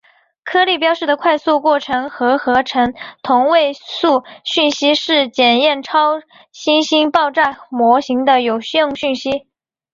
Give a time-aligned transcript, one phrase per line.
[0.43, 9.45] 颗粒标示的快速过程核合成同位素讯息是检验超新星爆炸模型的有用讯息。